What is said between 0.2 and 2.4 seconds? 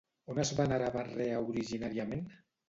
On es venerava Rea originàriament?